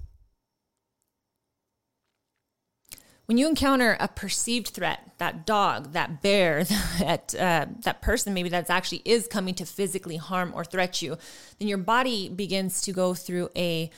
[3.26, 6.64] when you encounter a perceived threat, that dog, that bear,
[7.00, 11.18] that uh, that person maybe that's actually is coming to physically harm or threat you,
[11.58, 13.90] then your body begins to go through a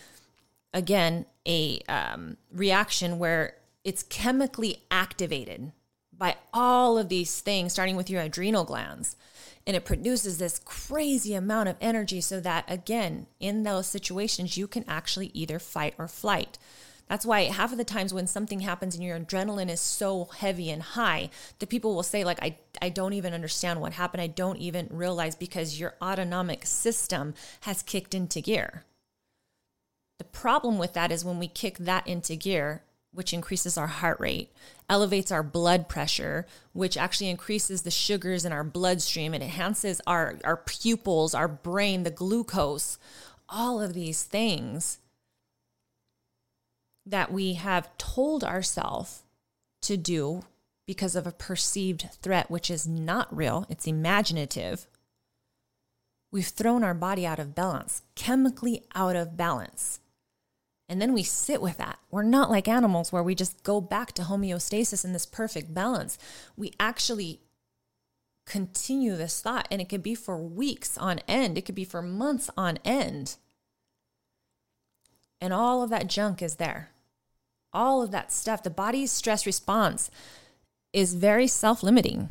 [0.74, 5.74] again a um, reaction where it's chemically activated
[6.18, 9.18] by all of these things, starting with your adrenal glands.
[9.70, 14.66] And it produces this crazy amount of energy so that, again, in those situations, you
[14.66, 16.58] can actually either fight or flight.
[17.08, 20.72] That's why half of the times when something happens and your adrenaline is so heavy
[20.72, 21.30] and high,
[21.60, 24.22] the people will say, like, I, I don't even understand what happened.
[24.22, 28.86] I don't even realize because your autonomic system has kicked into gear.
[30.18, 34.20] The problem with that is when we kick that into gear, which increases our heart
[34.20, 34.52] rate,
[34.90, 39.34] elevates our blood pressure, which actually increases the sugars in our bloodstream.
[39.34, 42.98] It enhances our, our pupils, our brain, the glucose,
[43.48, 45.00] all of these things
[47.06, 49.24] that we have told ourselves
[49.82, 50.44] to do
[50.86, 54.88] because of a perceived threat, which is not real, it's imaginative,
[56.32, 60.00] we've thrown our body out of balance, chemically out of balance.
[60.90, 62.00] And then we sit with that.
[62.10, 66.18] We're not like animals where we just go back to homeostasis in this perfect balance.
[66.58, 67.42] We actually
[68.46, 72.02] continue this thought, and it could be for weeks on end, it could be for
[72.02, 73.36] months on end.
[75.40, 76.90] And all of that junk is there
[77.74, 80.10] all of that stuff, the body's stress response
[80.94, 82.28] is very self limiting.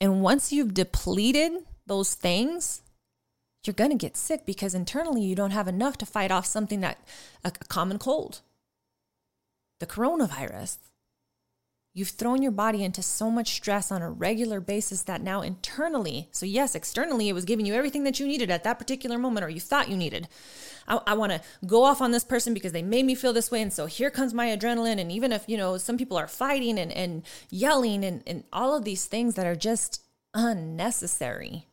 [0.00, 1.52] And once you've depleted
[1.86, 2.81] those things,
[3.64, 6.80] you're going to get sick because internally you don't have enough to fight off something
[6.80, 6.98] that
[7.44, 8.40] a, common cold,
[9.80, 10.78] the coronavirus,
[11.94, 16.28] You've thrown your body into so much stress on a regular basis that now internally,
[16.32, 19.44] so yes, externally, it was giving you everything that you needed at that particular moment
[19.44, 20.26] or you thought you needed.
[20.88, 23.50] I, I want to go off on this person because they made me feel this
[23.50, 23.60] way.
[23.60, 24.98] And so here comes my adrenaline.
[24.98, 28.74] And even if, you know, some people are fighting and, and yelling and, and all
[28.74, 31.66] of these things that are just unnecessary,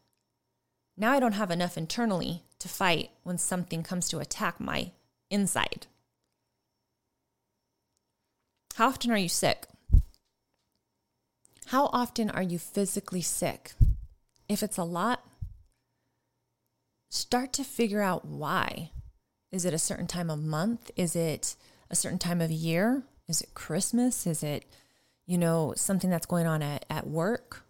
[1.00, 4.92] now I don't have enough internally to fight when something comes to attack my
[5.32, 5.88] inside.
[8.76, 9.66] How often are you sick?
[11.68, 13.72] How often are you physically sick?
[14.50, 15.24] If it's a lot,
[17.10, 18.92] start to figure out why.
[19.52, 20.92] Is it a certain time of month?
[20.96, 21.56] Is it
[21.90, 23.04] a certain time of year?
[23.28, 24.28] Is it Christmas?
[24.28, 24.66] Is it,
[25.26, 27.64] you know, something that's going on at, at work?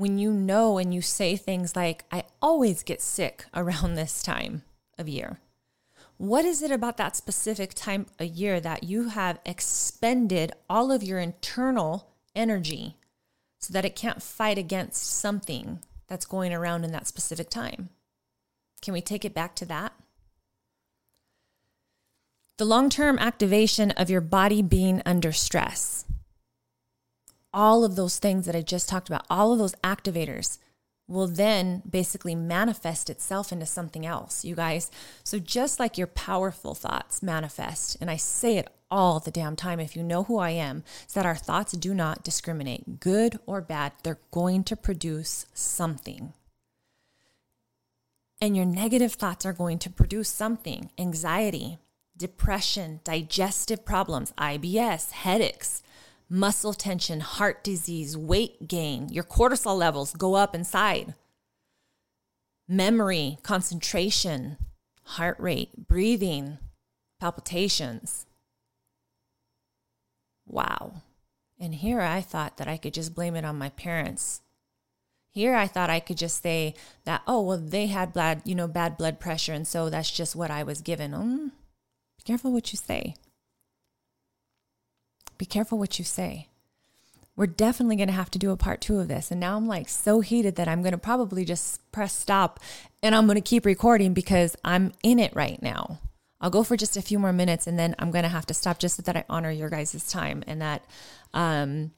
[0.00, 4.62] When you know and you say things like, I always get sick around this time
[4.96, 5.40] of year?
[6.16, 11.02] What is it about that specific time a year that you have expended all of
[11.02, 12.96] your internal energy
[13.58, 17.90] so that it can't fight against something that's going around in that specific time?
[18.80, 19.92] Can we take it back to that?
[22.56, 26.06] The long term activation of your body being under stress.
[27.52, 30.58] All of those things that I just talked about, all of those activators
[31.10, 34.90] will then basically manifest itself into something else, you guys.
[35.24, 39.80] So, just like your powerful thoughts manifest, and I say it all the damn time,
[39.80, 43.60] if you know who I am, is that our thoughts do not discriminate, good or
[43.60, 46.32] bad, they're going to produce something.
[48.40, 51.78] And your negative thoughts are going to produce something anxiety,
[52.16, 55.82] depression, digestive problems, IBS, headaches
[56.30, 61.14] muscle tension, heart disease, weight gain, your cortisol levels go up inside,
[62.68, 64.56] memory, concentration,
[65.02, 66.58] heart rate, breathing,
[67.18, 68.26] palpitations.
[70.46, 71.02] Wow.
[71.58, 74.40] And here I thought that I could just blame it on my parents.
[75.32, 76.74] Here I thought I could just say
[77.04, 79.52] that, oh, well, they had blood, you know, bad blood pressure.
[79.52, 81.12] And so that's just what I was given.
[81.12, 81.50] Mm,
[82.18, 83.14] be careful what you say.
[85.40, 86.48] Be careful what you say.
[87.34, 89.30] We're definitely going to have to do a part two of this.
[89.30, 92.60] And now I'm like so heated that I'm going to probably just press stop
[93.02, 95.98] and I'm going to keep recording because I'm in it right now.
[96.42, 98.54] I'll go for just a few more minutes and then I'm going to have to
[98.54, 100.84] stop just so that I honor your guys' time and that
[101.32, 101.92] um,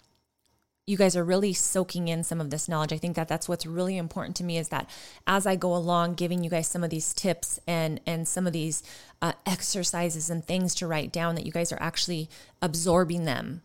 [0.86, 2.92] you guys are really soaking in some of this knowledge.
[2.92, 4.90] I think that that's what's really important to me is that
[5.26, 8.52] as I go along, giving you guys some of these tips and and some of
[8.52, 8.82] these
[9.20, 12.28] uh, exercises and things to write down, that you guys are actually
[12.60, 13.62] absorbing them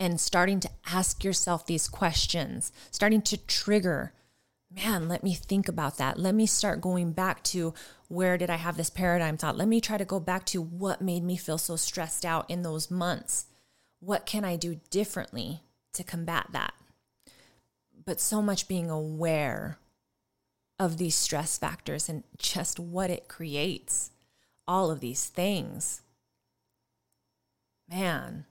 [0.00, 4.12] and starting to ask yourself these questions, starting to trigger.
[4.74, 6.18] Man, let me think about that.
[6.18, 7.74] Let me start going back to
[8.08, 9.56] where did I have this paradigm thought?
[9.56, 12.62] Let me try to go back to what made me feel so stressed out in
[12.62, 13.46] those months.
[14.00, 15.62] What can I do differently?
[15.92, 16.74] To combat that.
[18.04, 19.78] But so much being aware
[20.78, 24.10] of these stress factors and just what it creates,
[24.66, 26.02] all of these things.
[27.88, 28.46] Man.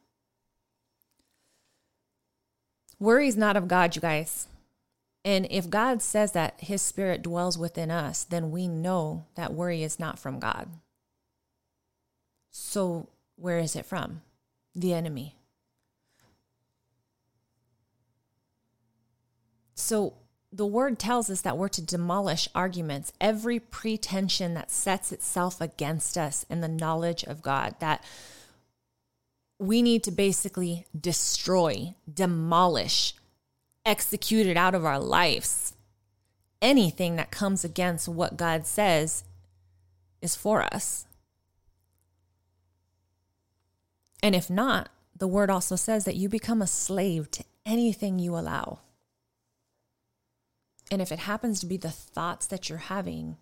[3.00, 4.48] Worry is not of God, you guys.
[5.26, 9.84] And if God says that his spirit dwells within us, then we know that worry
[9.84, 10.70] is not from God.
[12.52, 14.22] So, where is it from?
[14.76, 15.36] The enemy.
[19.82, 20.14] So
[20.54, 26.20] the word tells us that we're to demolish arguments, every pretension that sets itself against
[26.20, 28.04] us in the knowledge of God, that
[29.58, 33.16] we need to basically destroy, demolish,
[33.84, 35.74] execute it out of our lives.
[36.62, 39.24] Anything that comes against what God says
[40.22, 41.08] is for us.
[44.22, 48.38] And if not, the word also says that you become a slave to anything you
[48.38, 48.80] allow.
[50.92, 53.38] And if it happens to be the thoughts that you're having,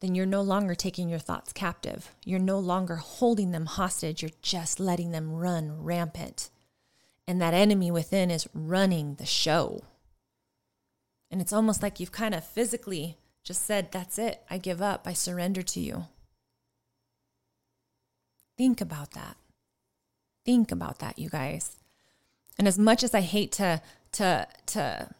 [0.00, 2.10] then you're no longer taking your thoughts captive.
[2.24, 4.22] You're no longer holding them hostage.
[4.22, 6.48] You're just letting them run rampant.
[7.28, 9.84] And that enemy within is running the show.
[11.30, 14.42] And it's almost like you've kind of physically just said, That's it.
[14.48, 15.06] I give up.
[15.06, 16.06] I surrender to you.
[18.56, 19.36] Think about that.
[20.46, 21.76] Think about that, you guys.
[22.58, 25.10] And as much as I hate to, to, to,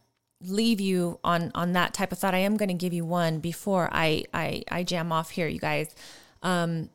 [0.41, 3.41] leave you on on that type of thought, I am going to give you one
[3.41, 5.95] before I I, I jam off here, you guys.
[6.43, 6.91] Um,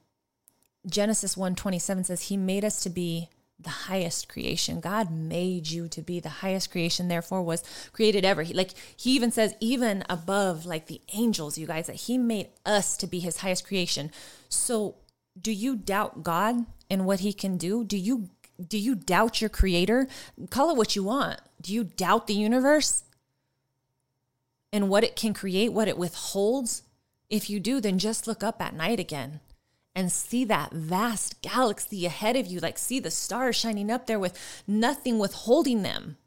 [0.87, 3.29] Genesis one twenty seven says He made us to be
[3.63, 4.79] the highest creation.
[4.79, 8.43] God made you to be the highest creation, therefore was created ever.
[8.43, 12.49] He, like he even says, even above like the angels, you guys, that he made
[12.65, 14.11] us to be his highest creation.
[14.49, 14.95] So
[15.39, 17.83] do you doubt God and what he can do?
[17.83, 18.29] Do you
[18.67, 20.07] do you doubt your creator?
[20.49, 21.39] Call it what you want.
[21.61, 23.03] Do you doubt the universe?
[24.71, 26.83] And what it can create, what it withholds,
[27.29, 29.39] if you do, then just look up at night again
[29.93, 32.59] and see that vast galaxy ahead of you.
[32.59, 36.17] Like, see the stars shining up there with nothing withholding them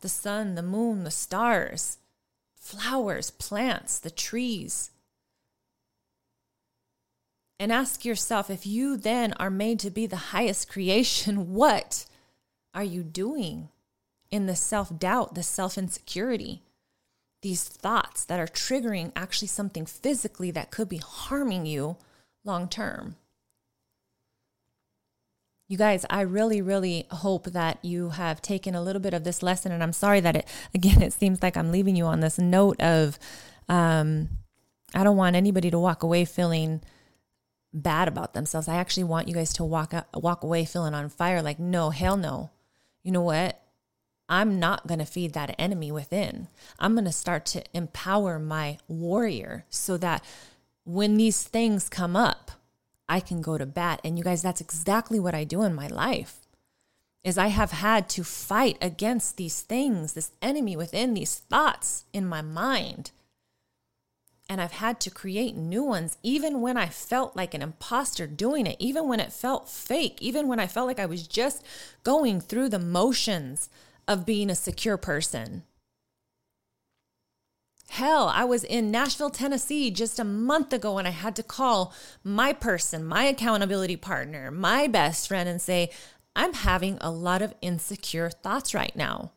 [0.00, 1.98] the sun, the moon, the stars,
[2.56, 4.90] flowers, plants, the trees.
[7.58, 12.06] And ask yourself if you then are made to be the highest creation, what
[12.74, 13.68] are you doing
[14.30, 16.62] in the self doubt, the self insecurity?
[17.42, 21.96] These thoughts that are triggering actually something physically that could be harming you
[22.44, 23.16] long term.
[25.72, 29.42] you guys, I really, really hope that you have taken a little bit of this
[29.42, 29.72] lesson.
[29.72, 32.78] And I'm sorry that it, again, it seems like I'm leaving you on this note
[32.78, 33.18] of,
[33.70, 34.28] um,
[34.94, 36.82] I don't want anybody to walk away feeling
[37.72, 38.68] bad about themselves.
[38.68, 41.40] I actually want you guys to walk walk away feeling on fire.
[41.40, 42.50] Like, no, hell no.
[43.02, 43.61] You know what?
[44.32, 46.48] I'm not going to feed that enemy within.
[46.78, 50.24] I'm going to start to empower my warrior so that
[50.84, 52.52] when these things come up,
[53.10, 54.00] I can go to bat.
[54.02, 56.40] And you guys, that's exactly what I do in my life.
[57.22, 62.26] Is I have had to fight against these things, this enemy within these thoughts in
[62.26, 63.10] my mind.
[64.48, 68.66] And I've had to create new ones, even when I felt like an imposter doing
[68.66, 71.62] it, even when it felt fake, even when I felt like I was just
[72.02, 73.68] going through the motions
[74.06, 75.62] of being a secure person.
[77.88, 81.92] Hell, I was in Nashville, Tennessee just a month ago and I had to call
[82.24, 85.90] my person, my accountability partner, my best friend, and say,
[86.34, 89.32] I'm having a lot of insecure thoughts right now.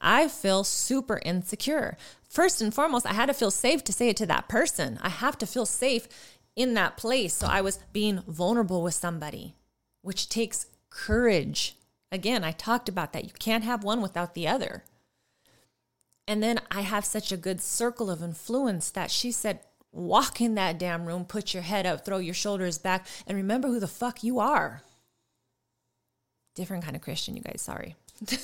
[0.00, 1.96] I feel super insecure.
[2.28, 4.98] First and foremost, I had to feel safe to say it to that person.
[5.02, 6.08] I have to feel safe
[6.54, 7.34] in that place.
[7.34, 9.56] So I was being vulnerable with somebody,
[10.02, 11.76] which takes courage.
[12.12, 13.24] Again, I talked about that.
[13.24, 14.84] You can't have one without the other.
[16.26, 19.60] And then I have such a good circle of influence that she said,
[19.92, 23.68] walk in that damn room, put your head up, throw your shoulders back, and remember
[23.68, 24.82] who the fuck you are.
[26.54, 27.96] Different kind of Christian, you guys, sorry.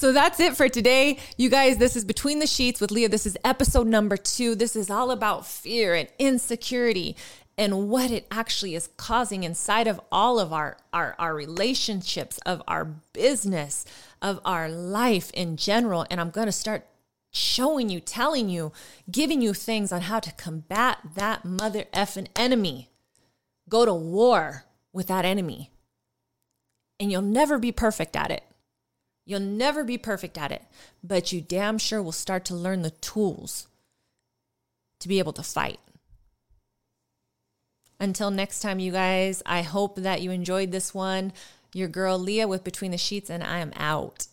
[0.00, 1.18] So that's it for today.
[1.36, 3.10] You guys, this is Between the Sheets with Leah.
[3.10, 4.54] This is episode number two.
[4.54, 7.16] This is all about fear and insecurity
[7.60, 12.62] and what it actually is causing inside of all of our, our, our relationships, of
[12.66, 13.84] our business,
[14.22, 16.06] of our life in general.
[16.10, 16.86] And I'm going to start
[17.30, 18.72] showing you, telling you,
[19.10, 22.88] giving you things on how to combat that mother effing enemy.
[23.68, 25.70] Go to war with that enemy.
[26.98, 28.42] And you'll never be perfect at it.
[29.26, 30.62] You'll never be perfect at it,
[31.04, 33.68] but you damn sure will start to learn the tools
[35.00, 35.78] to be able to fight.
[38.00, 41.32] Until next time, you guys, I hope that you enjoyed this one.
[41.74, 44.26] Your girl Leah with Between the Sheets, and I am out.